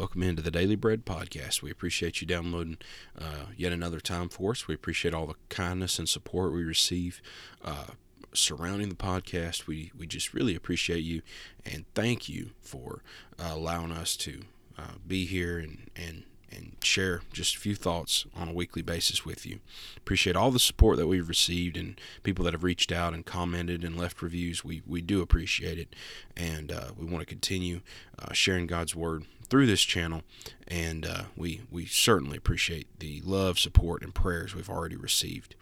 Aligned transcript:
Welcome 0.00 0.22
into 0.22 0.40
the 0.40 0.50
Daily 0.50 0.76
Bread 0.76 1.04
Podcast. 1.04 1.60
We 1.60 1.70
appreciate 1.70 2.22
you 2.22 2.26
downloading 2.26 2.78
uh, 3.20 3.52
yet 3.54 3.70
another 3.70 4.00
time 4.00 4.30
for 4.30 4.52
us. 4.52 4.66
We 4.66 4.74
appreciate 4.74 5.12
all 5.12 5.26
the 5.26 5.34
kindness 5.50 5.98
and 5.98 6.08
support 6.08 6.54
we 6.54 6.64
receive 6.64 7.20
uh, 7.62 7.88
surrounding 8.32 8.88
the 8.88 8.94
podcast. 8.94 9.66
We, 9.66 9.92
we 9.94 10.06
just 10.06 10.32
really 10.32 10.54
appreciate 10.54 11.00
you 11.02 11.20
and 11.66 11.84
thank 11.94 12.30
you 12.30 12.52
for 12.62 13.02
uh, 13.38 13.50
allowing 13.52 13.92
us 13.92 14.16
to 14.16 14.40
uh, 14.78 14.94
be 15.06 15.26
here 15.26 15.58
and, 15.58 15.90
and 15.94 16.22
and 16.50 16.76
share 16.82 17.20
just 17.32 17.54
a 17.54 17.58
few 17.60 17.76
thoughts 17.76 18.26
on 18.34 18.48
a 18.48 18.52
weekly 18.52 18.82
basis 18.82 19.24
with 19.24 19.46
you. 19.46 19.60
Appreciate 19.98 20.34
all 20.34 20.50
the 20.50 20.58
support 20.58 20.96
that 20.96 21.06
we've 21.06 21.28
received 21.28 21.76
and 21.76 22.00
people 22.24 22.44
that 22.44 22.54
have 22.54 22.64
reached 22.64 22.90
out 22.90 23.14
and 23.14 23.24
commented 23.24 23.84
and 23.84 23.96
left 23.96 24.20
reviews. 24.20 24.64
We, 24.64 24.82
we 24.84 25.00
do 25.00 25.22
appreciate 25.22 25.78
it. 25.78 25.94
And 26.36 26.72
uh, 26.72 26.88
we 26.98 27.06
want 27.06 27.20
to 27.20 27.26
continue 27.26 27.82
uh, 28.18 28.32
sharing 28.32 28.66
God's 28.66 28.96
Word 28.96 29.26
through 29.50 29.66
this 29.66 29.82
channel. 29.82 30.22
And 30.66 31.04
uh, 31.04 31.22
we, 31.36 31.62
we 31.70 31.86
certainly 31.86 32.38
appreciate 32.38 32.86
the 32.98 33.20
love, 33.24 33.58
support, 33.58 34.02
and 34.02 34.14
prayers 34.14 34.54
we've 34.54 34.70
already 34.70 34.96
received. 34.96 35.56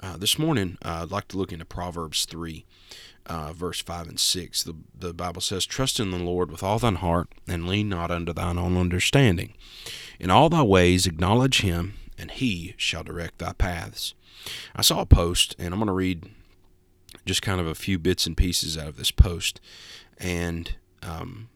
Uh, 0.00 0.16
this 0.16 0.38
morning, 0.38 0.78
uh, 0.84 1.00
I'd 1.02 1.10
like 1.10 1.28
to 1.28 1.36
look 1.36 1.52
into 1.52 1.64
Proverbs 1.64 2.24
3 2.24 2.64
uh, 3.28 3.52
verse 3.52 3.80
5 3.80 4.08
and 4.08 4.20
6. 4.20 4.62
The, 4.62 4.74
the 4.98 5.14
Bible 5.14 5.40
says, 5.40 5.66
Trust 5.66 6.00
in 6.00 6.10
the 6.10 6.18
Lord 6.18 6.50
with 6.50 6.62
all 6.62 6.78
thine 6.78 6.96
heart, 6.96 7.28
and 7.46 7.68
lean 7.68 7.88
not 7.88 8.10
unto 8.10 8.32
thine 8.32 8.58
own 8.58 8.76
understanding. 8.76 9.54
In 10.18 10.30
all 10.30 10.48
thy 10.48 10.62
ways 10.62 11.06
acknowledge 11.06 11.60
him, 11.60 11.94
and 12.16 12.30
he 12.30 12.74
shall 12.76 13.04
direct 13.04 13.38
thy 13.38 13.52
paths. 13.52 14.14
I 14.74 14.82
saw 14.82 15.00
a 15.00 15.06
post, 15.06 15.54
and 15.58 15.72
I'm 15.72 15.80
going 15.80 15.88
to 15.88 15.92
read 15.92 16.30
just 17.26 17.42
kind 17.42 17.60
of 17.60 17.66
a 17.66 17.74
few 17.74 17.98
bits 17.98 18.26
and 18.26 18.36
pieces 18.36 18.78
out 18.78 18.88
of 18.88 18.96
this 18.96 19.10
post. 19.10 19.60
And 20.18 20.74
um, 21.02 21.48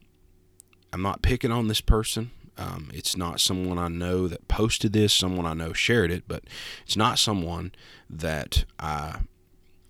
I'm 0.93 1.03
not 1.03 1.23
picking 1.23 1.51
on 1.51 1.69
this 1.69 1.81
person. 1.81 2.31
Um, 2.59 2.91
it's 2.93 3.17
not 3.17 3.41
someone 3.41 3.79
I 3.79 3.89
know 3.89 4.29
that 4.29 4.47
posted 4.47 4.93
this, 4.93 5.13
someone 5.13 5.47
I 5.47 5.55
know 5.55 5.73
shared 5.73 6.11
it, 6.11 6.25
but 6.29 6.45
it's 6.85 6.97
not 6.97 7.19
someone 7.19 7.73
that 8.11 8.65
I 8.79 9.21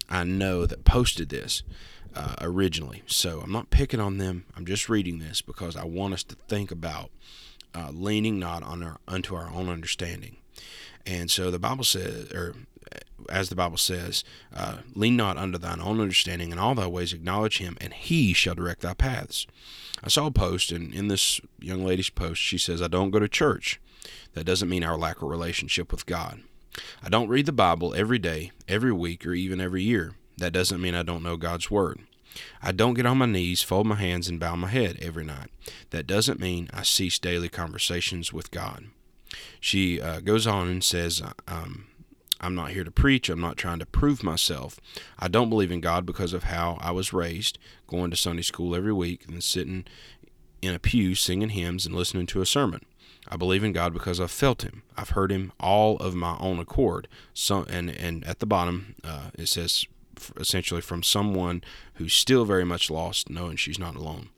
I 0.09 0.25
know 0.25 0.67
that 0.67 0.85
posted 0.85 1.31
this 1.31 1.63
uh, 2.15 2.37
originally. 2.41 3.03
So 3.07 3.41
I'm 3.41 3.51
not 3.51 3.71
picking 3.71 4.01
on 4.01 4.19
them. 4.19 4.45
I'm 4.57 4.67
just 4.67 4.89
reading 4.89 5.19
this 5.19 5.43
because 5.43 5.75
I 5.75 5.85
want 5.85 6.15
us 6.15 6.23
to 6.25 6.37
think 6.49 6.71
about 6.71 7.11
uh, 7.75 7.91
leaning 7.93 8.39
not 8.39 8.63
on 8.63 8.83
our 8.83 8.99
unto 9.09 9.35
our 9.35 9.51
own 9.51 9.69
understanding. 9.69 10.37
And 11.05 11.31
so 11.31 11.51
the 11.51 11.59
Bible 11.59 11.85
says, 11.85 12.31
or 12.33 12.55
as 13.29 13.49
the 13.49 13.55
Bible 13.55 13.79
says, 13.79 14.25
uh, 14.55 14.79
lean 14.95 15.17
not 15.17 15.37
unto 15.37 15.59
thine 15.59 15.81
own 15.81 16.01
understanding, 16.01 16.53
in 16.53 16.59
all 16.59 16.75
thy 16.75 16.87
ways 16.87 17.13
acknowledge 17.13 17.59
him, 17.59 17.77
and 17.81 17.93
he 17.93 18.33
shall 18.33 18.55
direct 18.55 18.81
thy 18.81 18.95
paths. 18.95 19.47
I 20.03 20.09
saw 20.09 20.27
a 20.27 20.31
post, 20.31 20.73
and 20.73 20.93
in 20.93 21.09
this 21.09 21.41
young 21.61 21.85
lady's 21.85 22.11
post, 22.11 22.41
she 22.41 22.59
says, 22.59 22.83
I 22.83 22.89
don't 22.89 23.11
go 23.11 23.19
to 23.19 23.29
church. 23.29 23.81
That 24.35 24.45
doesn't 24.45 24.69
mean 24.69 24.85
our 24.85 24.97
lack 24.97 25.23
of 25.23 25.29
relationship 25.29 25.93
with 25.93 26.07
God. 26.07 26.43
I 27.03 27.09
don't 27.09 27.29
read 27.29 27.47
the 27.47 27.53
Bible 27.53 27.95
every 27.95 28.19
day, 28.19 28.51
every 28.67 28.93
week, 28.93 29.27
or 29.27 29.35
even 29.35 29.61
every 29.61 29.83
year. 29.83 30.15
That 30.39 30.53
doesn't 30.53 30.81
mean 30.81 30.95
I 30.95 31.03
don't 31.03 31.23
know 31.23 31.37
God's 31.37 31.71
Word. 31.71 32.01
I 32.63 32.73
don't 32.73 32.95
get 32.95 33.07
on 33.07 33.19
my 33.19 33.27
knees, 33.27 33.63
fold 33.63 33.87
my 33.87 33.97
hands, 33.97 34.29
and 34.29 34.41
bow 34.41 34.57
my 34.57 34.69
head 34.69 34.99
every 35.01 35.25
night. 35.25 35.51
That 35.91 36.07
doesn't 36.07 36.41
mean 36.41 36.71
I 36.73 36.83
cease 36.83 37.19
daily 37.19 37.51
conversations 37.51 38.33
with 38.33 38.51
God. 38.51 38.87
She 39.61 40.01
uh, 40.01 40.21
goes 40.21 40.47
on 40.47 40.69
and 40.69 40.83
says, 40.83 41.23
um, 41.47 41.87
I'm 42.43 42.55
not 42.55 42.71
here 42.71 42.85
to 42.85 42.91
preach. 42.91 43.29
I'm 43.29 43.41
not 43.41 43.57
trying 43.57 43.79
to 43.79 43.87
prove 43.87 44.23
myself. 44.23 44.81
I 45.19 45.29
don't 45.29 45.49
believe 45.49 45.71
in 45.71 45.81
God 45.81 46.05
because 46.05 46.33
of 46.33 46.45
how 46.45 46.79
I 46.81 46.91
was 46.91 47.13
raised, 47.13 47.59
going 47.87 48.11
to 48.11 48.17
Sunday 48.17 48.43
school 48.43 48.75
every 48.75 48.93
week 48.93 49.25
and 49.29 49.43
sitting 49.43 49.85
in 50.61 50.75
a 50.75 50.79
pew 50.79 51.15
singing 51.15 51.51
hymns 51.51 51.87
and 51.87 51.95
listening 51.95 52.27
to 52.27 52.41
a 52.41 52.47
sermon. 52.47 52.85
I 53.29 53.37
believe 53.37 53.63
in 53.63 53.73
God 53.73 53.93
because 53.93 54.21
I've 54.21 54.31
felt 54.31 54.63
Him. 54.63 54.83
I've 54.97 55.11
heard 55.11 55.31
Him 55.31 55.53
all 55.61 55.97
of 55.99 56.15
my 56.15 56.37
own 56.41 56.59
accord. 56.59 57.09
So, 57.33 57.65
and 57.69 57.91
and 57.91 58.25
at 58.25 58.41
the 58.41 58.47
bottom 58.47 58.97
uh, 59.05 59.31
it 59.39 59.47
says 59.49 59.87
essentially 60.37 60.81
from 60.81 61.03
someone 61.03 61.63
who's 61.95 62.15
still 62.15 62.45
very 62.45 62.65
much 62.65 62.91
lost, 62.91 63.31
knowing 63.31 63.57
she's 63.57 63.79
not 63.79 63.95
alone. 63.95 64.31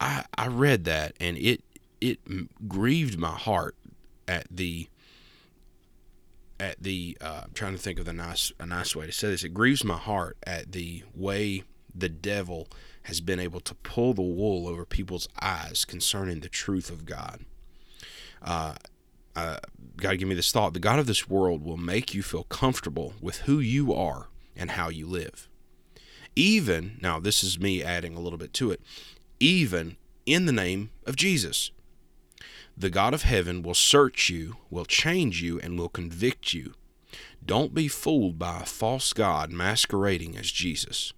I 0.00 0.24
I 0.36 0.48
read 0.48 0.84
that 0.84 1.14
and 1.20 1.36
it 1.36 1.62
it 2.00 2.18
grieved 2.68 3.18
my 3.18 3.36
heart 3.36 3.76
at 4.26 4.46
the 4.50 4.88
at 6.60 6.82
the 6.82 7.16
uh, 7.20 7.42
I'm 7.44 7.52
trying 7.54 7.72
to 7.72 7.78
think 7.78 7.98
of 7.98 8.04
the 8.04 8.12
nice 8.12 8.52
a 8.60 8.66
nice 8.66 8.94
way 8.94 9.06
to 9.06 9.12
say 9.12 9.30
this. 9.30 9.44
It 9.44 9.54
grieves 9.54 9.82
my 9.82 9.96
heart 9.96 10.36
at 10.46 10.72
the 10.72 11.02
way 11.14 11.64
the 11.94 12.08
devil 12.08 12.68
has 13.04 13.20
been 13.20 13.40
able 13.40 13.60
to 13.60 13.74
pull 13.74 14.14
the 14.14 14.22
wool 14.22 14.68
over 14.68 14.84
people's 14.84 15.28
eyes 15.40 15.84
concerning 15.84 16.40
the 16.40 16.48
truth 16.48 16.90
of 16.90 17.04
God 17.04 17.44
uh, 18.42 18.74
uh, 19.36 19.58
God 19.96 20.18
give 20.18 20.28
me 20.28 20.34
this 20.34 20.52
thought 20.52 20.72
the 20.74 20.80
God 20.80 20.98
of 20.98 21.06
this 21.06 21.28
world 21.28 21.64
will 21.64 21.76
make 21.76 22.14
you 22.14 22.22
feel 22.22 22.44
comfortable 22.44 23.14
with 23.20 23.40
who 23.40 23.58
you 23.58 23.94
are 23.94 24.28
and 24.56 24.72
how 24.72 24.88
you 24.88 25.06
live. 25.06 25.48
Even, 26.36 26.98
now 27.00 27.18
this 27.18 27.42
is 27.42 27.58
me 27.58 27.82
adding 27.82 28.14
a 28.14 28.20
little 28.20 28.38
bit 28.38 28.52
to 28.54 28.70
it, 28.70 28.80
even 29.38 29.96
in 30.26 30.46
the 30.46 30.52
name 30.52 30.90
of 31.06 31.16
Jesus. 31.16 31.70
The 32.76 32.90
God 32.90 33.14
of 33.14 33.22
heaven 33.22 33.62
will 33.62 33.74
search 33.74 34.30
you, 34.30 34.56
will 34.70 34.84
change 34.84 35.42
you, 35.42 35.60
and 35.60 35.78
will 35.78 35.88
convict 35.88 36.54
you. 36.54 36.74
Don't 37.44 37.74
be 37.74 37.88
fooled 37.88 38.38
by 38.38 38.60
a 38.60 38.66
false 38.66 39.12
God 39.12 39.50
masquerading 39.50 40.36
as 40.36 40.50
Jesus. 40.50 41.12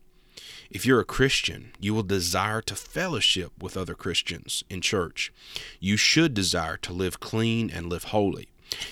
If 0.71 0.87
you're 0.87 1.01
a 1.01 1.05
Christian, 1.05 1.73
you 1.81 1.93
will 1.93 2.03
desire 2.03 2.63
to 2.63 2.75
fellowship 2.75 3.53
with 3.63 3.77
other 3.77 3.95
Christians 3.95 4.65
in 4.71 4.81
church. 4.81 5.33
You 5.81 5.97
should 5.97 6.33
desire 6.33 6.79
to 6.79 6.93
live 6.93 7.21
clean 7.21 7.71
and 7.71 7.91
live 7.91 8.05
holy. 8.05 8.49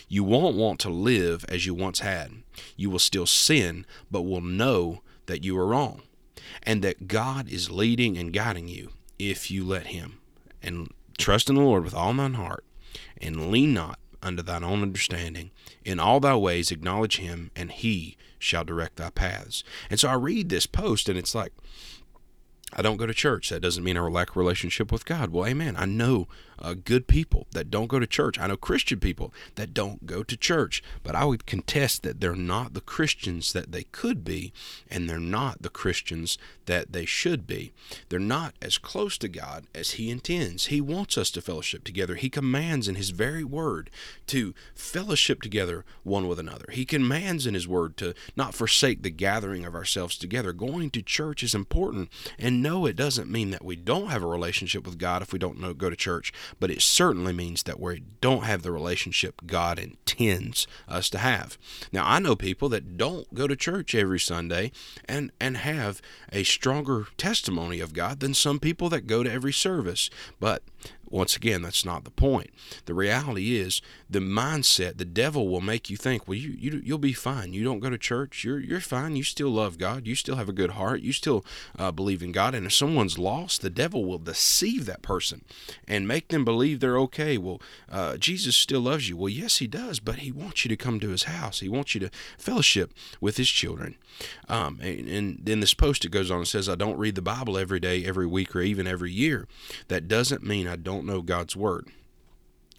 You 0.09 0.23
won't 0.23 0.57
want 0.57 0.79
to 0.81 0.91
live 0.91 1.45
as 1.49 1.65
you 1.65 1.75
once 1.75 2.01
had. 2.01 2.43
You 2.77 2.91
will 2.91 2.99
still 2.99 3.27
sin, 3.27 3.87
but 4.11 4.23
will 4.23 4.43
know 4.43 5.01
that 5.25 5.43
you 5.43 5.57
are 5.59 5.67
wrong 5.67 6.03
and 6.63 6.83
that 6.83 7.09
God 7.09 7.49
is 7.49 7.71
leading 7.71 8.19
and 8.19 8.33
guiding 8.33 8.69
you 8.69 8.91
if 9.19 9.51
you 9.51 9.65
let 9.65 9.87
Him. 9.87 10.19
And 10.63 10.93
trust 11.21 11.49
in 11.49 11.55
the 11.55 11.63
Lord 11.63 11.85
with 11.85 11.95
all 11.95 12.13
thine 12.15 12.35
heart 12.35 12.65
and 13.21 13.51
lean 13.51 13.73
not 13.75 13.99
unto 14.23 14.43
thine 14.43 14.65
own 14.65 14.83
understanding. 14.83 15.51
In 15.85 16.01
all 16.01 16.21
thy 16.21 16.37
ways 16.37 16.71
acknowledge 16.71 17.19
him, 17.19 17.51
and 17.57 17.71
he 17.71 18.17
shall 18.39 18.65
direct 18.65 18.97
thy 18.97 19.11
paths. 19.11 19.65
And 19.89 19.99
so 19.99 20.09
I 20.09 20.15
read 20.15 20.49
this 20.49 20.67
post, 20.67 21.09
and 21.09 21.19
it's 21.19 21.35
like, 21.35 21.53
I 22.73 22.83
don't 22.83 22.99
go 22.99 23.07
to 23.07 23.15
church. 23.15 23.49
That 23.49 23.61
doesn't 23.61 23.83
mean 23.83 23.97
I 23.97 24.01
lack 24.01 24.37
relationship 24.37 24.93
with 24.93 25.05
God. 25.05 25.31
Well, 25.31 25.47
amen. 25.47 25.75
I 25.77 25.87
know 25.87 26.29
uh, 26.61 26.75
good 26.75 27.07
people 27.07 27.47
that 27.53 27.71
don't 27.71 27.89
go 27.89 27.99
to 27.99 28.07
church. 28.07 28.39
I 28.39 28.47
know 28.47 28.57
Christian 28.57 29.01
people 29.01 29.33
that 29.55 29.75
don't 29.75 30.07
go 30.07 30.23
to 30.23 30.37
church. 30.37 30.83
But 31.03 31.15
I 31.15 31.25
would 31.25 31.47
contest 31.47 32.03
that 32.03 32.21
they're 32.21 32.35
not 32.35 32.75
the 32.75 32.81
Christians 32.81 33.53
that 33.53 33.73
they 33.73 33.85
could 33.85 34.25
be, 34.25 34.53
and 34.91 35.09
they're 35.09 35.19
not 35.19 35.63
the 35.63 35.69
Christians 35.69 36.39
that 36.67 36.93
they 36.93 37.05
should 37.05 37.47
be. 37.47 37.73
They're 38.09 38.21
not 38.21 38.55
as 38.63 38.79
close 38.79 39.19
to 39.19 39.29
God 39.29 39.67
as 39.75 39.93
He 39.93 40.11
intends. 40.11 40.67
He 40.67 40.81
wants 40.81 41.19
us 41.19 41.31
to 41.33 41.41
fellowship 41.41 41.85
together. 41.85 42.15
He 42.15 42.31
commands 42.31 42.89
in 42.89 42.95
His 42.95 43.11
very 43.11 43.45
word 43.45 43.91
to 44.29 44.55
fellowship 44.75 45.43
together 45.43 45.85
one 46.05 46.29
with 46.29 46.39
another. 46.39 46.67
He 46.71 46.85
commands 46.85 47.47
in 47.47 47.55
His 47.55 47.67
word 47.67 47.97
to 47.99 48.15
not 48.37 48.55
forsake 48.55 49.03
the 49.03 49.11
gathering 49.11 49.65
of 49.65 49.75
ourselves 49.75 50.17
together. 50.17 50.53
Going 50.53 50.91
to 50.91 51.03
church 51.03 51.43
is 51.43 51.55
important. 51.55 52.09
And 52.39 52.63
no, 52.63 52.87
it 52.87 52.97
doesn't 52.97 53.31
mean 53.31 53.51
that 53.51 53.65
we 53.65 53.77
don't 53.77 54.09
have 54.09 54.23
a 54.23 54.27
relationship 54.27 54.85
with 54.85 54.99
God 54.99 55.23
if 55.23 55.33
we 55.33 55.39
don't 55.39 55.61
know, 55.61 55.75
go 55.75 55.91
to 55.91 55.97
church, 55.97 56.33
but 56.59 56.71
it 56.71 56.83
certainly 56.83 57.33
means 57.33 57.63
that 57.65 57.81
we 57.81 58.03
don't 58.21 58.45
have 58.45 58.63
the 58.63 58.73
relationship 58.73 59.43
God 59.47 59.79
intends 59.79 60.67
us 60.89 61.09
to 61.11 61.19
have. 61.19 61.59
Now, 61.93 62.05
I 62.07 62.19
know 62.19 62.37
people 62.37 62.69
that 62.71 62.97
don't 62.97 63.33
go 63.35 63.47
to 63.47 63.57
church 63.57 63.95
every 63.95 64.21
Sunday 64.21 64.73
and, 65.05 65.31
and 65.41 65.59
have 65.59 66.01
a 66.33 66.43
stronger 66.43 67.07
testimony 67.17 67.81
of 67.81 67.93
God 67.93 68.21
than 68.21 68.35
some 68.35 68.59
people 68.59 68.89
that 68.89 69.07
go 69.07 69.23
to 69.23 69.31
every 69.31 69.53
service. 69.53 70.11
But 70.39 70.63
once 71.11 71.37
again, 71.37 71.63
that's 71.63 71.85
not 71.85 72.05
the 72.05 72.11
point. 72.11 72.51
The 72.87 72.95
reality 72.95 73.57
is 73.57 73.83
the 74.09 74.21
mindset. 74.21 74.97
The 74.97 75.05
devil 75.05 75.49
will 75.49 75.61
make 75.61 75.91
you 75.91 75.97
think, 75.97 76.29
well, 76.29 76.39
you, 76.39 76.51
you 76.51 76.81
you'll 76.85 76.99
be 76.99 77.13
fine. 77.13 77.53
You 77.53 77.65
don't 77.65 77.81
go 77.81 77.91
to 77.91 77.99
church. 77.99 78.45
You're 78.45 78.61
you're 78.61 78.81
fine. 78.81 79.17
You 79.17 79.25
still 79.25 79.51
love 79.51 79.77
God. 79.77 80.07
You 80.07 80.15
still 80.15 80.37
have 80.37 80.49
a 80.49 80.53
good 80.53 80.71
heart. 80.71 81.01
You 81.01 81.13
still 81.13 81.45
uh, 81.79 81.91
believe 81.91 82.23
in 82.23 82.33
God. 82.33 82.55
And 82.55 82.67
if 82.67 82.73
someone's 82.73 83.19
lost, 83.19 83.61
the 83.61 83.71
devil 83.71 84.05
will 84.05 84.19
deceive 84.19 84.87
that 84.87 85.03
person 85.03 85.43
and 85.89 86.07
make 86.07 86.29
them 86.29 86.45
believe 86.45 86.81
they're 86.81 86.99
okay. 86.99 87.37
Well, 87.37 87.61
uh, 87.91 88.17
Jesus 88.17 88.57
still 88.57 88.81
loves 88.81 89.09
you. 89.09 89.17
Well, 89.17 89.29
yes, 89.29 89.59
he 89.59 89.67
does, 89.67 89.99
but 89.99 90.17
he 90.17 90.31
wants 90.31 90.65
you 90.65 90.69
to 90.69 90.77
come 90.77 91.01
to 91.01 91.09
his 91.11 91.25
house. 91.25 91.61
He 91.61 91.69
wants 91.69 91.95
you 91.95 92.01
to 92.01 92.11
fellowship 92.39 92.95
with 93.21 93.37
his 93.37 93.49
children. 93.49 93.97
Um, 94.49 94.79
and, 94.83 95.09
and 95.09 95.49
in 95.49 95.61
this 95.61 95.75
post, 95.75 96.05
it 96.05 96.11
goes 96.11 96.31
on 96.31 96.39
and 96.39 96.49
says, 96.49 96.69
I 96.69 96.75
don't 96.75 96.99
read 96.99 97.15
the 97.15 97.23
Bible 97.23 97.59
every 97.59 97.81
day, 97.81 98.05
every 98.05 98.27
week, 98.27 98.55
or 98.55 98.61
even 98.61 98.87
every 98.87 99.13
year. 99.13 99.47
That 99.89 100.09
doesn't 100.09 100.43
mean 100.43 100.67
I 100.67 100.77
don't 100.77 101.00
don't 101.01 101.15
know 101.15 101.23
God's 101.23 101.57
Word. 101.57 101.89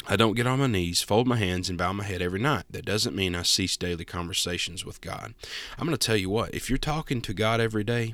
I 0.07 0.15
don't 0.15 0.35
get 0.35 0.45
on 0.45 0.59
my 0.59 0.67
knees, 0.67 1.01
fold 1.01 1.27
my 1.27 1.37
hands, 1.37 1.69
and 1.69 1.77
bow 1.77 1.91
my 1.93 2.03
head 2.03 2.21
every 2.21 2.39
night. 2.39 2.65
That 2.69 2.85
doesn't 2.85 3.15
mean 3.15 3.33
I 3.33 3.41
cease 3.41 3.75
daily 3.77 4.05
conversations 4.05 4.85
with 4.85 5.01
God. 5.01 5.33
I'm 5.77 5.87
going 5.87 5.97
to 5.97 6.05
tell 6.05 6.17
you 6.17 6.29
what, 6.29 6.53
if 6.53 6.69
you're 6.69 6.77
talking 6.77 7.21
to 7.21 7.33
God 7.33 7.59
every 7.59 7.83
day, 7.83 8.13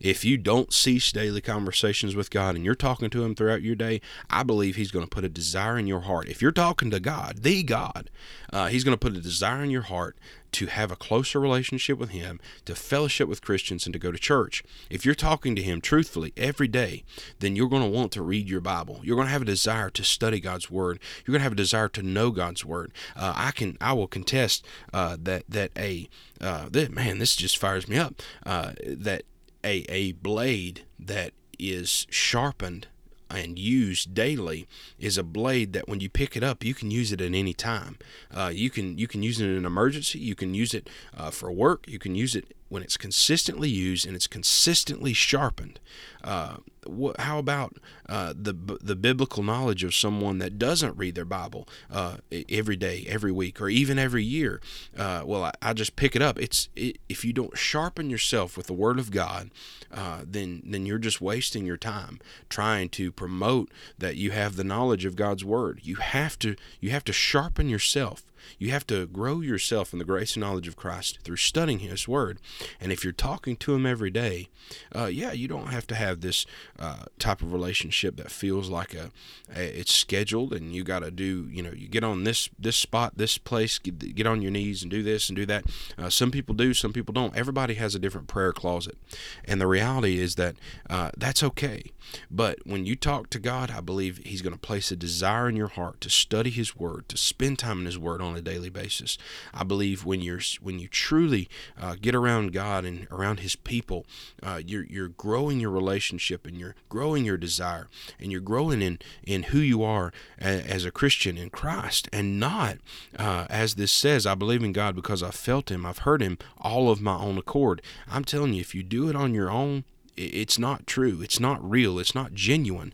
If 0.00 0.24
you 0.24 0.36
don't 0.36 0.72
cease 0.72 1.12
daily 1.12 1.40
conversations 1.40 2.14
with 2.14 2.30
God 2.30 2.56
and 2.56 2.64
you're 2.64 2.74
talking 2.74 3.10
to 3.10 3.24
Him 3.24 3.34
throughout 3.34 3.62
your 3.62 3.74
day, 3.74 4.00
I 4.28 4.42
believe 4.42 4.76
He's 4.76 4.90
going 4.90 5.04
to 5.04 5.10
put 5.10 5.24
a 5.24 5.28
desire 5.28 5.78
in 5.78 5.86
your 5.86 6.00
heart. 6.00 6.28
If 6.28 6.42
you're 6.42 6.52
talking 6.52 6.90
to 6.90 7.00
God, 7.00 7.42
the 7.42 7.62
God, 7.62 8.10
uh, 8.52 8.66
He's 8.66 8.84
going 8.84 8.96
to 8.96 8.98
put 8.98 9.16
a 9.16 9.20
desire 9.20 9.62
in 9.62 9.70
your 9.70 9.82
heart 9.82 10.16
to 10.52 10.66
have 10.66 10.92
a 10.92 10.96
closer 10.96 11.40
relationship 11.40 11.98
with 11.98 12.10
Him, 12.10 12.40
to 12.64 12.76
fellowship 12.76 13.28
with 13.28 13.42
Christians, 13.42 13.86
and 13.86 13.92
to 13.92 13.98
go 13.98 14.12
to 14.12 14.18
church. 14.18 14.62
If 14.88 15.04
you're 15.04 15.14
talking 15.14 15.56
to 15.56 15.62
Him 15.62 15.80
truthfully 15.80 16.32
every 16.36 16.68
day, 16.68 17.02
then 17.40 17.56
you're 17.56 17.68
going 17.68 17.82
to 17.82 17.88
want 17.88 18.12
to 18.12 18.22
read 18.22 18.48
your 18.48 18.60
Bible. 18.60 19.00
You're 19.02 19.16
going 19.16 19.26
to 19.26 19.32
have 19.32 19.42
a 19.42 19.46
desire 19.46 19.90
to 19.90 20.04
study 20.04 20.38
God's 20.38 20.70
Word. 20.70 21.00
You're 21.26 21.32
going 21.32 21.40
to 21.40 21.44
have 21.44 21.52
a 21.52 21.56
desire 21.56 21.88
to 21.88 22.02
know 22.02 22.30
God's 22.30 22.64
Word. 22.64 22.92
Uh, 23.16 23.32
I 23.34 23.50
can, 23.50 23.76
I 23.80 23.94
will 23.94 24.06
contest 24.06 24.64
uh, 24.92 25.16
that 25.22 25.44
that 25.48 25.72
a 25.76 26.08
uh, 26.40 26.68
that 26.70 26.92
man, 26.92 27.18
this 27.18 27.34
just 27.36 27.58
fires 27.58 27.88
me 27.88 27.98
up. 27.98 28.22
Uh, 28.46 28.72
that 28.86 29.24
a 29.64 29.84
a 29.88 30.12
blade 30.12 30.84
that 30.98 31.32
is 31.58 32.06
sharpened 32.10 32.86
and 33.30 33.58
used 33.58 34.14
daily 34.14 34.68
is 34.98 35.18
a 35.18 35.22
blade 35.22 35.72
that 35.72 35.88
when 35.88 35.98
you 35.98 36.08
pick 36.08 36.36
it 36.36 36.44
up 36.44 36.62
you 36.62 36.74
can 36.74 36.90
use 36.90 37.10
it 37.10 37.20
at 37.20 37.34
any 37.34 37.54
time. 37.54 37.98
Uh, 38.32 38.52
you 38.54 38.70
can 38.70 38.98
you 38.98 39.08
can 39.08 39.22
use 39.22 39.40
it 39.40 39.46
in 39.46 39.56
an 39.56 39.64
emergency 39.64 40.18
you 40.18 40.34
can 40.34 40.54
use 40.54 40.74
it 40.74 40.88
uh, 41.16 41.30
for 41.30 41.50
work 41.50 41.84
you 41.88 41.98
can 41.98 42.14
use 42.14 42.36
it 42.36 42.54
when 42.74 42.82
it's 42.82 42.96
consistently 42.96 43.68
used 43.68 44.04
and 44.04 44.16
it's 44.16 44.26
consistently 44.26 45.12
sharpened 45.12 45.78
uh, 46.24 46.56
wh- 46.88 47.12
how 47.18 47.38
about 47.38 47.76
uh, 48.08 48.32
the 48.34 48.54
the 48.82 48.96
biblical 48.96 49.42
knowledge 49.42 49.84
of 49.84 49.94
someone 49.94 50.38
that 50.38 50.58
doesn't 50.58 50.96
read 50.96 51.14
their 51.14 51.24
Bible 51.24 51.68
uh, 51.90 52.16
every 52.48 52.76
day, 52.76 53.04
every 53.08 53.30
week, 53.30 53.60
or 53.60 53.68
even 53.68 53.98
every 53.98 54.24
year? 54.24 54.60
Uh, 54.96 55.22
well, 55.24 55.44
I, 55.44 55.52
I, 55.60 55.72
just 55.74 55.96
pick 55.96 56.16
it 56.16 56.22
up. 56.22 56.40
It's 56.40 56.68
it, 56.74 56.98
if 57.08 57.24
you 57.24 57.32
don't 57.32 57.56
sharpen 57.56 58.08
yourself 58.10 58.56
with 58.56 58.66
the 58.66 58.72
Word 58.72 58.98
of 58.98 59.10
God, 59.10 59.50
uh, 59.92 60.22
then 60.26 60.62
then 60.64 60.86
you're 60.86 60.98
just 60.98 61.20
wasting 61.20 61.66
your 61.66 61.76
time 61.76 62.20
trying 62.48 62.88
to 62.90 63.12
promote 63.12 63.70
that 63.98 64.16
you 64.16 64.30
have 64.30 64.56
the 64.56 64.64
knowledge 64.64 65.04
of 65.04 65.16
God's 65.16 65.44
Word. 65.44 65.80
You 65.82 65.96
have 65.96 66.38
to 66.40 66.56
you 66.80 66.90
have 66.90 67.04
to 67.04 67.12
sharpen 67.12 67.68
yourself 67.68 68.24
you 68.58 68.70
have 68.70 68.86
to 68.88 69.06
grow 69.06 69.40
yourself 69.40 69.92
in 69.92 69.98
the 69.98 70.04
grace 70.04 70.34
and 70.34 70.40
knowledge 70.40 70.68
of 70.68 70.76
Christ 70.76 71.18
through 71.22 71.36
studying 71.36 71.80
His 71.80 72.08
Word. 72.08 72.38
And 72.80 72.92
if 72.92 73.04
you're 73.04 73.12
talking 73.12 73.56
to 73.56 73.74
Him 73.74 73.86
every 73.86 74.10
day, 74.10 74.48
uh, 74.94 75.06
yeah, 75.06 75.32
you 75.32 75.48
don't 75.48 75.68
have 75.68 75.86
to 75.88 75.94
have 75.94 76.20
this 76.20 76.46
uh, 76.78 77.04
type 77.18 77.42
of 77.42 77.52
relationship 77.52 78.16
that 78.16 78.30
feels 78.30 78.68
like 78.70 78.94
a, 78.94 79.10
a 79.54 79.80
it's 79.80 79.92
scheduled 79.92 80.52
and 80.52 80.74
you 80.74 80.84
got 80.84 81.00
to 81.00 81.10
do, 81.10 81.48
you 81.50 81.62
know, 81.62 81.72
you 81.72 81.88
get 81.88 82.04
on 82.04 82.24
this 82.24 82.48
this 82.58 82.76
spot, 82.76 83.14
this 83.16 83.38
place, 83.38 83.78
get, 83.78 84.14
get 84.14 84.26
on 84.26 84.42
your 84.42 84.50
knees 84.50 84.82
and 84.82 84.90
do 84.90 85.02
this 85.02 85.28
and 85.28 85.36
do 85.36 85.46
that. 85.46 85.64
Uh, 85.98 86.10
some 86.10 86.30
people 86.30 86.54
do, 86.54 86.74
some 86.74 86.92
people 86.92 87.12
don't. 87.12 87.36
Everybody 87.36 87.74
has 87.74 87.94
a 87.94 87.98
different 87.98 88.28
prayer 88.28 88.52
closet, 88.52 88.96
and 89.44 89.60
the 89.60 89.66
reality 89.66 90.18
is 90.18 90.34
that 90.36 90.56
uh, 90.88 91.10
that's 91.16 91.42
okay. 91.42 91.92
But 92.30 92.58
when 92.64 92.86
you 92.86 92.96
talk 92.96 93.30
to 93.30 93.38
God, 93.38 93.70
I 93.70 93.80
believe 93.80 94.18
He's 94.24 94.42
going 94.42 94.52
to 94.52 94.58
place 94.58 94.90
a 94.90 94.96
desire 94.96 95.48
in 95.48 95.56
your 95.56 95.68
heart 95.68 96.00
to 96.02 96.10
study 96.10 96.50
His 96.50 96.76
Word, 96.76 97.08
to 97.08 97.16
spend 97.16 97.58
time 97.58 97.80
in 97.80 97.86
His 97.86 97.98
Word 97.98 98.20
on 98.20 98.33
a 98.36 98.42
daily 98.42 98.70
basis. 98.70 99.18
I 99.52 99.64
believe 99.64 100.04
when 100.04 100.20
you're 100.20 100.40
when 100.60 100.78
you 100.78 100.88
truly 100.88 101.48
uh, 101.80 101.96
get 102.00 102.14
around 102.14 102.52
God 102.52 102.84
and 102.84 103.06
around 103.10 103.40
His 103.40 103.56
people, 103.56 104.06
uh, 104.42 104.60
you're 104.64 104.84
you're 104.84 105.08
growing 105.08 105.60
your 105.60 105.70
relationship 105.70 106.46
and 106.46 106.58
you're 106.58 106.74
growing 106.88 107.24
your 107.24 107.36
desire 107.36 107.88
and 108.18 108.30
you're 108.30 108.40
growing 108.40 108.82
in 108.82 108.98
in 109.24 109.44
who 109.44 109.58
you 109.58 109.82
are 109.82 110.12
as 110.38 110.84
a 110.84 110.90
Christian 110.90 111.38
in 111.38 111.50
Christ, 111.50 112.08
and 112.12 112.38
not 112.38 112.78
uh, 113.18 113.46
as 113.48 113.74
this 113.74 113.92
says, 113.92 114.26
I 114.26 114.34
believe 114.34 114.62
in 114.62 114.72
God 114.72 114.94
because 114.94 115.22
I 115.22 115.30
felt 115.30 115.70
Him, 115.70 115.86
I've 115.86 115.98
heard 115.98 116.22
Him 116.22 116.38
all 116.58 116.90
of 116.90 117.00
my 117.00 117.16
own 117.16 117.38
accord. 117.38 117.82
I'm 118.08 118.24
telling 118.24 118.54
you, 118.54 118.60
if 118.60 118.74
you 118.74 118.82
do 118.82 119.08
it 119.08 119.16
on 119.16 119.34
your 119.34 119.50
own, 119.50 119.84
it's 120.16 120.58
not 120.58 120.86
true. 120.86 121.20
It's 121.22 121.40
not 121.40 121.68
real. 121.68 121.98
It's 121.98 122.14
not 122.14 122.34
genuine. 122.34 122.92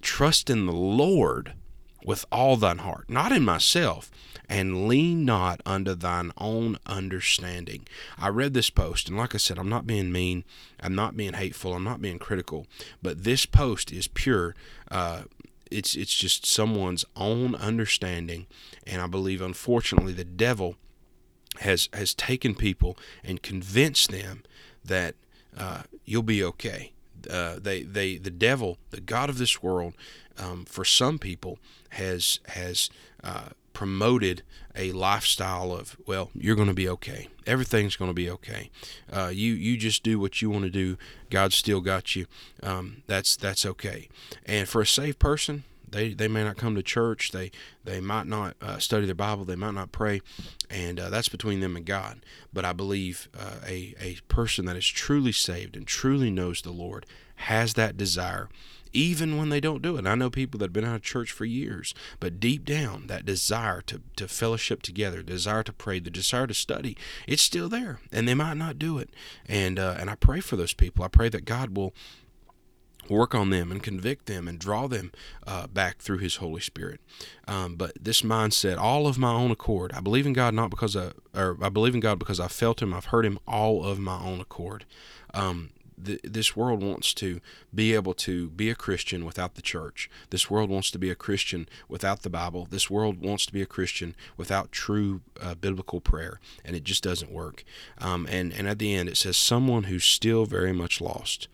Trust 0.00 0.50
in 0.50 0.66
the 0.66 0.72
Lord 0.72 1.54
with 2.04 2.24
all 2.32 2.56
thine 2.56 2.78
heart, 2.78 3.08
not 3.08 3.32
in 3.32 3.44
myself, 3.44 4.10
and 4.48 4.86
lean 4.88 5.24
not 5.24 5.60
unto 5.64 5.94
thine 5.94 6.32
own 6.36 6.78
understanding. 6.86 7.86
I 8.18 8.28
read 8.28 8.54
this 8.54 8.70
post, 8.70 9.08
and 9.08 9.16
like 9.16 9.34
I 9.34 9.38
said, 9.38 9.58
I'm 9.58 9.68
not 9.68 9.86
being 9.86 10.12
mean, 10.12 10.44
I'm 10.80 10.94
not 10.94 11.16
being 11.16 11.34
hateful, 11.34 11.74
I'm 11.74 11.84
not 11.84 12.02
being 12.02 12.18
critical, 12.18 12.66
but 13.02 13.24
this 13.24 13.46
post 13.46 13.92
is 13.92 14.08
pure. 14.08 14.54
Uh, 14.90 15.22
it's 15.70 15.94
it's 15.94 16.14
just 16.14 16.44
someone's 16.44 17.04
own 17.16 17.54
understanding, 17.54 18.46
and 18.86 19.00
I 19.00 19.06
believe, 19.06 19.40
unfortunately, 19.40 20.12
the 20.12 20.24
devil 20.24 20.76
has 21.60 21.88
has 21.92 22.14
taken 22.14 22.54
people 22.54 22.98
and 23.24 23.42
convinced 23.42 24.10
them 24.10 24.42
that 24.84 25.14
uh, 25.56 25.82
you'll 26.04 26.22
be 26.22 26.42
okay. 26.44 26.92
Uh, 27.28 27.58
they 27.60 27.82
they 27.82 28.16
the 28.16 28.30
devil, 28.30 28.78
the 28.90 29.00
god 29.00 29.28
of 29.28 29.38
this 29.38 29.62
world, 29.62 29.94
um, 30.38 30.64
for 30.64 30.84
some 30.84 31.18
people 31.18 31.58
has 31.90 32.40
has 32.48 32.90
uh, 33.22 33.50
promoted 33.72 34.42
a 34.74 34.92
lifestyle 34.92 35.72
of 35.72 35.96
well 36.06 36.30
you're 36.34 36.56
going 36.56 36.68
to 36.68 36.74
be 36.74 36.88
okay. 36.88 37.28
Everything's 37.46 37.96
going 37.96 38.10
to 38.10 38.14
be 38.14 38.30
okay. 38.30 38.70
Uh, 39.12 39.30
you 39.32 39.52
you 39.52 39.76
just 39.76 40.02
do 40.02 40.18
what 40.18 40.40
you 40.40 40.50
want 40.50 40.64
to 40.64 40.70
do. 40.70 40.96
God's 41.30 41.54
still 41.54 41.80
got 41.80 42.16
you. 42.16 42.26
Um, 42.62 43.02
that's 43.06 43.36
that's 43.36 43.66
okay. 43.66 44.08
And 44.46 44.68
for 44.68 44.80
a 44.80 44.86
saved 44.86 45.18
person 45.18 45.64
they 45.92 46.14
they 46.14 46.28
may 46.28 46.42
not 46.42 46.56
come 46.56 46.74
to 46.74 46.82
church. 46.82 47.30
They 47.30 47.50
they 47.84 48.00
might 48.00 48.26
not 48.26 48.56
uh, 48.60 48.78
study 48.78 49.06
their 49.06 49.14
Bible. 49.14 49.44
They 49.44 49.56
might 49.56 49.74
not 49.74 49.92
pray, 49.92 50.20
and 50.68 50.98
uh, 50.98 51.10
that's 51.10 51.28
between 51.28 51.60
them 51.60 51.76
and 51.76 51.86
God. 51.86 52.24
But 52.52 52.64
I 52.64 52.72
believe 52.72 53.28
uh, 53.38 53.66
a 53.66 53.94
a 54.00 54.16
person 54.28 54.64
that 54.66 54.76
is 54.76 54.86
truly 54.86 55.32
saved 55.32 55.76
and 55.76 55.86
truly 55.86 56.30
knows 56.30 56.62
the 56.62 56.70
Lord 56.70 57.06
has 57.36 57.74
that 57.74 57.96
desire. 57.96 58.48
Even 58.94 59.38
when 59.38 59.48
they 59.48 59.58
don't 59.58 59.80
do 59.80 59.96
it. 59.96 60.00
And 60.00 60.08
I 60.08 60.14
know 60.14 60.28
people 60.28 60.58
that 60.58 60.66
have 60.66 60.72
been 60.74 60.84
out 60.84 60.96
of 60.96 61.02
church 61.02 61.32
for 61.32 61.46
years, 61.46 61.94
but 62.20 62.38
deep 62.38 62.66
down, 62.66 63.06
that 63.06 63.24
desire 63.24 63.80
to, 63.86 64.02
to 64.16 64.28
fellowship 64.28 64.82
together, 64.82 65.22
desire 65.22 65.62
to 65.62 65.72
pray, 65.72 65.98
the 65.98 66.10
desire 66.10 66.46
to 66.46 66.52
study, 66.52 66.94
it's 67.26 67.40
still 67.40 67.70
there. 67.70 68.00
And 68.12 68.28
they 68.28 68.34
might 68.34 68.58
not 68.58 68.78
do 68.78 68.98
it. 68.98 69.08
And 69.48 69.78
uh, 69.78 69.96
and 69.98 70.10
I 70.10 70.14
pray 70.16 70.40
for 70.40 70.56
those 70.56 70.74
people. 70.74 71.04
I 71.04 71.08
pray 71.08 71.30
that 71.30 71.46
God 71.46 71.74
will 71.74 71.94
work 73.08 73.34
on 73.34 73.50
them 73.50 73.70
and 73.70 73.82
convict 73.82 74.26
them 74.26 74.48
and 74.48 74.58
draw 74.58 74.86
them 74.86 75.12
uh, 75.46 75.66
back 75.66 75.98
through 75.98 76.18
his 76.18 76.36
holy 76.36 76.60
spirit 76.60 77.00
um, 77.48 77.76
but 77.76 77.92
this 78.00 78.22
mindset 78.22 78.78
all 78.78 79.06
of 79.06 79.18
my 79.18 79.32
own 79.32 79.50
accord 79.50 79.92
i 79.94 80.00
believe 80.00 80.26
in 80.26 80.32
god 80.32 80.54
not 80.54 80.70
because 80.70 80.96
i 80.96 81.10
or 81.34 81.56
i 81.62 81.68
believe 81.68 81.94
in 81.94 82.00
god 82.00 82.18
because 82.18 82.40
i 82.40 82.48
felt 82.48 82.80
him 82.80 82.94
i've 82.94 83.06
heard 83.06 83.26
him 83.26 83.38
all 83.46 83.84
of 83.84 83.98
my 83.98 84.20
own 84.20 84.40
accord 84.40 84.84
um, 85.34 85.70
the, 86.04 86.20
this 86.24 86.56
world 86.56 86.82
wants 86.82 87.14
to 87.14 87.40
be 87.74 87.94
able 87.94 88.14
to 88.14 88.50
be 88.50 88.70
a 88.70 88.74
Christian 88.74 89.24
without 89.24 89.54
the 89.54 89.62
church. 89.62 90.10
This 90.30 90.50
world 90.50 90.70
wants 90.70 90.90
to 90.92 90.98
be 90.98 91.10
a 91.10 91.14
Christian 91.14 91.68
without 91.88 92.22
the 92.22 92.30
Bible. 92.30 92.66
This 92.70 92.90
world 92.90 93.22
wants 93.22 93.46
to 93.46 93.52
be 93.52 93.62
a 93.62 93.66
Christian 93.66 94.14
without 94.36 94.72
true 94.72 95.20
uh, 95.40 95.54
biblical 95.54 96.00
prayer, 96.00 96.40
and 96.64 96.74
it 96.74 96.84
just 96.84 97.02
doesn't 97.02 97.30
work. 97.30 97.64
Um, 97.98 98.26
and 98.30 98.52
and 98.52 98.66
at 98.68 98.78
the 98.78 98.94
end, 98.94 99.08
it 99.08 99.16
says 99.16 99.36
someone 99.36 99.84
who's 99.84 100.04
still 100.04 100.44
very 100.46 100.72
much 100.72 101.00
lost 101.00 101.48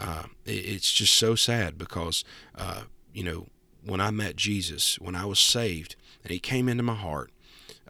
uh, 0.00 0.22
it's 0.46 0.92
just 0.92 1.14
so 1.14 1.34
sad 1.34 1.76
because, 1.76 2.24
uh, 2.56 2.82
you 3.12 3.22
know, 3.22 3.46
when 3.84 4.00
I 4.00 4.10
met 4.10 4.36
Jesus, 4.36 4.98
when 4.98 5.14
I 5.14 5.24
was 5.26 5.38
saved, 5.38 5.96
and 6.22 6.32
He 6.32 6.38
came 6.38 6.68
into 6.68 6.82
my 6.82 6.94
heart, 6.94 7.30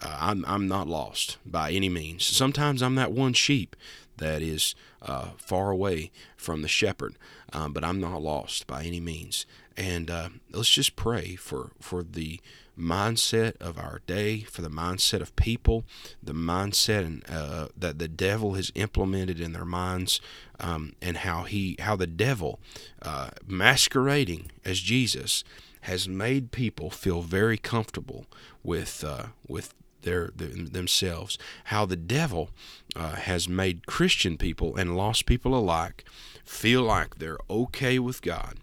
uh, 0.03 0.17
I'm, 0.19 0.45
I'm 0.47 0.67
not 0.67 0.89
lost 0.89 1.39
by 1.45 1.71
any 1.73 1.89
means. 1.89 2.25
Sometimes 2.25 2.83
I'm 2.83 2.95
that 2.97 3.13
one 3.13 3.33
sheep 3.33 3.77
that 4.21 4.41
is 4.41 4.75
uh, 5.03 5.31
far 5.37 5.71
away 5.71 6.11
from 6.37 6.63
the 6.63 6.69
shepherd, 6.69 7.17
um, 7.53 7.73
but 7.73 7.85
I'm 7.85 8.01
not 8.01 8.23
lost 8.23 8.67
by 8.67 8.85
any 8.85 9.01
means. 9.01 9.45
And 9.77 10.11
uh, 10.11 10.29
let's 10.53 10.71
just 10.71 10.95
pray 10.95 11.37
for, 11.37 11.73
for 11.81 12.03
the 12.03 12.41
mindset 12.79 13.57
of 13.61 13.79
our 13.79 14.01
day, 14.07 14.41
for 14.41 14.63
the 14.63 14.71
mindset 14.71 15.21
of 15.21 15.37
people, 15.37 15.85
the 16.23 16.33
mindset 16.33 17.23
uh, 17.31 17.69
that 17.77 17.99
the 17.99 18.09
devil 18.09 18.55
has 18.55 18.73
implemented 18.75 19.41
in 19.41 19.53
their 19.53 19.65
minds, 19.65 20.21
um, 20.59 20.95
and 21.03 21.19
how 21.19 21.43
he, 21.43 21.77
how 21.81 21.97
the 21.97 22.07
devil, 22.07 22.61
uh, 23.03 23.31
masquerading 23.47 24.51
as 24.65 24.81
Jesus, 24.81 25.45
has 25.83 26.09
made 26.09 26.53
people 26.53 26.91
feel 26.91 27.23
very 27.23 27.57
comfortable 27.57 28.27
with 28.63 29.03
uh, 29.03 29.27
with 29.49 29.75
their, 30.03 30.31
their, 30.35 30.49
themselves. 30.49 31.39
How 31.65 31.87
the 31.87 31.97
devil 31.97 32.51
uh, 32.97 33.17
has 33.17 33.49
made 33.49 33.87
Christian 33.87 34.37
people 34.37 34.77
and 34.77 34.97
lost 34.97 35.27
people 35.27 35.55
alike 35.55 36.05
feel 36.45 36.83
like 36.83 37.19
they're 37.19 37.39
okay 37.49 37.99
with 37.99 38.23
God, 38.23 38.59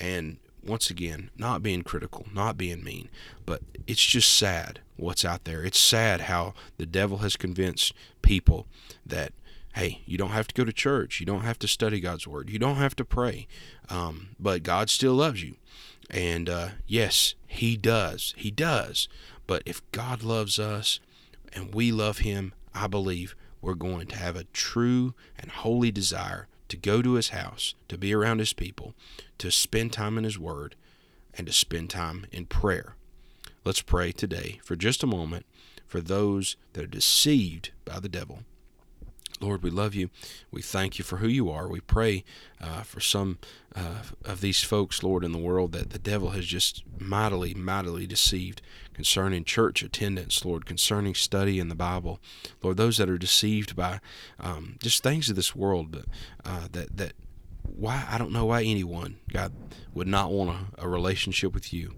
and 0.00 0.38
once 0.66 0.90
again, 0.90 1.30
not 1.36 1.62
being 1.62 1.82
critical, 1.82 2.26
not 2.32 2.56
being 2.56 2.82
mean, 2.82 3.08
but 3.44 3.62
it's 3.86 4.04
just 4.04 4.32
sad 4.32 4.80
what's 4.96 5.24
out 5.24 5.44
there. 5.44 5.62
It's 5.62 5.78
sad 5.78 6.22
how 6.22 6.54
the 6.76 6.86
devil 6.86 7.18
has 7.18 7.36
convinced 7.36 7.92
people 8.22 8.66
that, 9.04 9.32
hey, 9.74 10.02
you 10.06 10.18
don't 10.18 10.30
have 10.30 10.48
to 10.48 10.54
go 10.54 10.64
to 10.64 10.72
church, 10.72 11.20
you 11.20 11.26
don't 11.26 11.42
have 11.42 11.58
to 11.60 11.68
study 11.68 12.00
God's 12.00 12.26
word, 12.26 12.50
you 12.50 12.58
don't 12.58 12.76
have 12.76 12.96
to 12.96 13.04
pray, 13.04 13.46
um, 13.88 14.30
but 14.40 14.62
God 14.62 14.90
still 14.90 15.14
loves 15.14 15.42
you. 15.42 15.56
And 16.10 16.48
uh, 16.48 16.68
yes, 16.86 17.34
He 17.46 17.76
does. 17.76 18.34
He 18.36 18.50
does. 18.50 19.08
But 19.46 19.62
if 19.66 19.82
God 19.92 20.22
loves 20.22 20.58
us 20.58 21.00
and 21.52 21.74
we 21.74 21.92
love 21.92 22.18
Him, 22.18 22.52
I 22.74 22.86
believe 22.86 23.34
we're 23.60 23.74
going 23.74 24.06
to 24.08 24.16
have 24.16 24.36
a 24.36 24.44
true 24.44 25.14
and 25.38 25.50
holy 25.50 25.90
desire 25.90 26.46
to 26.68 26.76
go 26.76 27.02
to 27.02 27.14
his 27.14 27.30
house, 27.30 27.74
to 27.88 27.98
be 27.98 28.14
around 28.14 28.38
his 28.38 28.52
people, 28.52 28.94
to 29.38 29.50
spend 29.50 29.92
time 29.92 30.18
in 30.18 30.24
his 30.24 30.38
word, 30.38 30.74
and 31.34 31.46
to 31.46 31.52
spend 31.52 31.90
time 31.90 32.26
in 32.32 32.46
prayer. 32.46 32.96
Let's 33.64 33.82
pray 33.82 34.12
today 34.12 34.60
for 34.62 34.76
just 34.76 35.02
a 35.02 35.06
moment 35.06 35.46
for 35.86 36.00
those 36.00 36.56
that 36.72 36.84
are 36.84 36.88
deceived 36.88 37.70
by 37.84 38.00
the 38.00 38.08
devil. 38.08 38.40
Lord, 39.40 39.62
we 39.62 39.70
love 39.70 39.94
you. 39.94 40.10
We 40.50 40.62
thank 40.62 40.98
you 40.98 41.04
for 41.04 41.18
who 41.18 41.28
you 41.28 41.50
are. 41.50 41.68
We 41.68 41.80
pray 41.80 42.24
uh, 42.60 42.82
for 42.82 43.00
some 43.00 43.38
uh, 43.74 44.02
of 44.24 44.40
these 44.40 44.62
folks, 44.62 45.02
Lord, 45.02 45.24
in 45.24 45.32
the 45.32 45.38
world 45.38 45.72
that 45.72 45.90
the 45.90 45.98
devil 45.98 46.30
has 46.30 46.46
just 46.46 46.82
mightily, 46.98 47.52
mightily 47.52 48.06
deceived 48.06 48.62
concerning 48.94 49.44
church 49.44 49.82
attendance, 49.82 50.44
Lord, 50.44 50.64
concerning 50.64 51.14
study 51.14 51.58
in 51.58 51.68
the 51.68 51.74
Bible. 51.74 52.18
Lord, 52.62 52.78
those 52.78 52.96
that 52.96 53.10
are 53.10 53.18
deceived 53.18 53.76
by 53.76 54.00
um, 54.40 54.76
just 54.80 55.02
things 55.02 55.28
of 55.28 55.36
this 55.36 55.54
world 55.54 56.04
uh, 56.44 56.68
that, 56.72 56.96
that 56.96 57.12
why 57.74 58.06
I 58.10 58.18
don't 58.18 58.32
know 58.32 58.46
why 58.46 58.62
anyone 58.62 59.18
God 59.32 59.52
would 59.94 60.06
not 60.08 60.30
want 60.30 60.50
a, 60.50 60.84
a 60.84 60.88
relationship 60.88 61.54
with 61.54 61.72
you. 61.72 61.94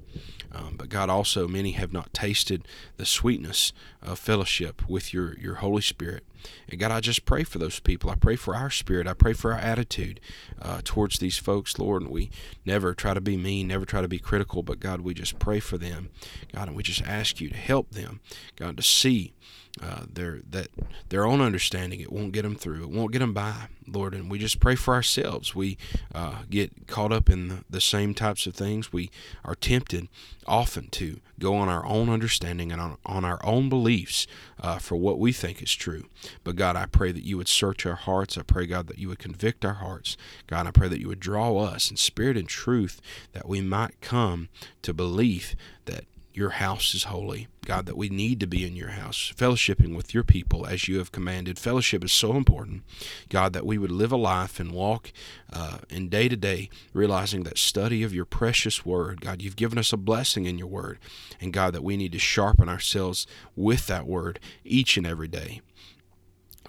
Um, 0.51 0.77
but 0.79 0.89
God, 0.89 1.11
also 1.11 1.47
many 1.47 1.73
have 1.73 1.93
not 1.93 2.15
tasted 2.15 2.67
the 2.97 3.05
sweetness 3.05 3.73
of 4.03 4.19
fellowship 4.19 4.89
with 4.89 5.13
your 5.13 5.39
your 5.39 5.57
Holy 5.57 5.83
Spirit. 5.83 6.25
And 6.69 6.81
God, 6.81 6.91
I 6.91 7.01
just 7.01 7.25
pray 7.25 7.45
for 7.45 7.59
those 7.59 7.81
people. 7.81 8.11
I 8.11 8.15
pray 8.15 8.37
for 8.37 8.55
our 8.55 8.71
spirit. 8.71 9.07
I 9.07 9.13
pray 9.13 9.33
for 9.33 9.53
our 9.53 9.59
attitude 9.59 10.21
uh, 10.63 10.81
towards 10.85 11.19
these 11.19 11.37
folks, 11.37 11.79
Lord. 11.79 12.03
And 12.03 12.11
we 12.11 12.31
never 12.65 12.95
try 12.95 13.13
to 13.13 13.21
be 13.21 13.37
mean, 13.37 13.69
never 13.69 13.85
try 13.85 14.01
to 14.01 14.09
be 14.09 14.19
critical, 14.19 14.63
but 14.63 14.81
God, 14.81 15.01
we 15.01 15.15
just 15.15 15.39
pray 15.39 15.61
for 15.61 15.77
them, 15.77 16.11
God, 16.55 16.69
and 16.69 16.77
we 16.77 16.83
just 16.83 17.03
ask 17.03 17.41
you 17.41 17.51
to 17.51 17.57
help 17.57 17.91
them, 17.91 18.21
God, 18.57 18.77
to 18.77 18.83
see 18.83 19.35
uh, 19.83 20.03
their 20.13 20.41
that 20.51 20.69
their 21.09 21.25
own 21.25 21.41
understanding 21.41 22.01
it 22.01 22.13
won't 22.13 22.33
get 22.33 22.43
them 22.43 22.55
through 22.55 22.83
it 22.83 22.91
won't 22.91 23.13
get 23.13 23.21
them 23.21 23.33
by 23.33 23.69
lord 23.93 24.15
and 24.15 24.31
we 24.31 24.39
just 24.39 24.61
pray 24.61 24.75
for 24.75 24.95
ourselves. 24.95 25.55
We 25.55 25.79
uh, 26.15 26.43
get 26.51 26.87
caught 26.87 27.13
up 27.13 27.31
in 27.31 27.49
the, 27.49 27.65
the, 27.69 27.81
same 27.81 28.13
types 28.15 28.47
of 28.47 28.55
things. 28.55 28.93
We 28.93 29.11
are 29.45 29.55
tempted 29.55 30.09
often 30.47 30.89
to 30.91 31.21
go 31.39 31.55
on 31.55 31.69
our 31.69 31.87
own 31.87 32.09
understanding 32.09 32.73
and 32.73 32.81
on, 32.81 32.97
on 33.07 33.25
our 33.25 33.45
own 33.45 33.69
beliefs 33.69 34.27
uh, 34.61 34.79
for 34.79 34.97
what 34.97 35.19
we 35.19 35.33
think 35.33 35.63
is 35.63 35.73
true. 35.73 36.07
But 36.45 36.57
god 36.57 36.77
i 36.77 36.87
pray 36.87 37.13
that 37.13 37.25
you 37.25 37.37
would 37.37 37.49
search 37.49 37.87
our 37.87 37.95
hearts. 37.95 38.37
I 38.37 38.43
pray 38.43 38.67
god 38.67 38.89
that 38.89 38.99
you 38.99 39.09
would 39.09 39.19
convict 39.19 39.65
our 39.65 39.75
hearts. 39.75 40.17
God 40.47 40.67
i 40.67 40.71
pray 40.71 40.89
that 40.89 41.01
you 41.01 41.09
would 41.09 41.21
draw 41.21 41.57
us 41.59 41.91
in 41.91 41.97
spirit 41.97 42.37
and 42.37 42.49
truth 42.49 43.01
that 43.33 43.49
we 43.49 43.61
might 43.61 44.01
come 44.01 44.49
to 44.83 44.93
belief 44.93 45.55
that 45.87 46.05
your 46.38 46.50
house 46.50 46.95
is 46.95 47.04
holy. 47.04 47.49
God, 47.66 47.85
that 47.87 47.97
we 47.97 48.09
need 48.09 48.38
to 48.40 48.47
be 48.47 48.64
in 48.64 48.76
your 48.76 48.90
house, 48.90 49.33
fellowshipping 49.37 49.95
with 49.95 50.14
your 50.14 50.23
people 50.23 50.64
as 50.66 50.88
you 50.88 50.99
have 50.99 51.12
commanded. 51.12 51.59
Fellowship 51.59 52.02
is 52.04 52.12
so 52.12 52.37
important. 52.37 52.83
God, 53.28 53.52
that 53.52 53.66
we 53.66 53.76
would 53.76 53.90
live 53.90 54.12
a 54.12 54.16
life 54.16 54.59
and 54.61 54.73
walk 54.73 55.12
uh, 55.52 55.78
in 55.90 56.09
day 56.09 56.28
to 56.28 56.37
day, 56.37 56.71
realizing 56.95 57.42
that 57.42 57.59
study 57.59 58.02
of 58.04 58.14
your 58.14 58.25
precious 58.25 58.87
word. 58.87 59.21
God, 59.21 59.42
you've 59.42 59.57
given 59.57 59.78
us 59.78 59.92
a 59.92 59.99
blessing 59.99 60.47
in 60.47 60.57
your 60.57 60.68
word. 60.68 60.99
And 61.40 61.52
God, 61.52 61.75
that 61.75 61.85
we 61.85 61.97
need 61.97 62.12
to 62.12 62.18
sharpen 62.18 62.68
ourselves 62.68 63.26
with 63.57 63.88
that 63.88 64.07
word 64.07 64.38
each 64.64 64.97
and 64.97 65.07
every 65.07 65.28
day. 65.28 65.61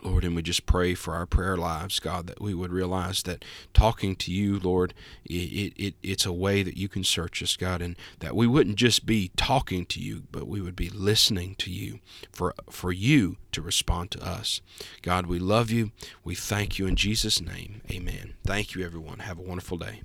Lord, 0.03 0.23
and 0.23 0.35
we 0.35 0.41
just 0.41 0.65
pray 0.65 0.93
for 0.93 1.13
our 1.13 1.25
prayer 1.25 1.57
lives, 1.57 1.99
God, 1.99 2.27
that 2.27 2.41
we 2.41 2.53
would 2.53 2.71
realize 2.71 3.23
that 3.23 3.43
talking 3.73 4.15
to 4.17 4.31
you, 4.31 4.59
Lord, 4.59 4.93
it, 5.25 5.73
it, 5.77 5.95
it's 6.01 6.25
a 6.25 6.33
way 6.33 6.63
that 6.63 6.77
you 6.77 6.87
can 6.87 7.03
search 7.03 7.43
us, 7.43 7.55
God, 7.55 7.81
and 7.81 7.95
that 8.19 8.35
we 8.35 8.47
wouldn't 8.47 8.77
just 8.77 9.05
be 9.05 9.31
talking 9.35 9.85
to 9.87 9.99
you, 9.99 10.23
but 10.31 10.47
we 10.47 10.61
would 10.61 10.75
be 10.75 10.89
listening 10.89 11.55
to 11.55 11.71
you 11.71 11.99
for, 12.31 12.53
for 12.69 12.91
you 12.91 13.37
to 13.51 13.61
respond 13.61 14.11
to 14.11 14.25
us. 14.25 14.61
God, 15.01 15.25
we 15.25 15.39
love 15.39 15.69
you. 15.69 15.91
We 16.23 16.35
thank 16.35 16.79
you 16.79 16.87
in 16.87 16.95
Jesus' 16.95 17.41
name. 17.41 17.81
Amen. 17.91 18.33
Thank 18.45 18.75
you, 18.75 18.85
everyone. 18.85 19.19
Have 19.19 19.39
a 19.39 19.43
wonderful 19.43 19.77
day. 19.77 20.01